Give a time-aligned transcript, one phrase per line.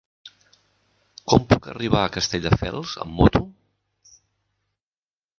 [1.33, 3.43] Com puc arribar a Castelldefels amb moto?